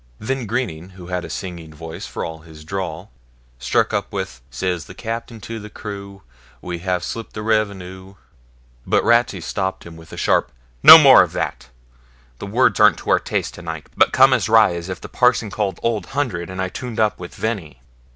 [0.17, 3.11] Then Greening, who had a singing voice for all his drawl,
[3.59, 6.23] struck up with Says the Cap'n to the crew,
[6.59, 8.15] We have slipt the revenue,
[8.83, 10.51] but Ratsey stopped him with a sharp
[10.81, 11.69] 'No more of that;
[12.39, 15.51] the words aren't to our taste tonight, but come as wry as if the parson
[15.51, 17.79] called Old Hundred and I tuned up with Veni.'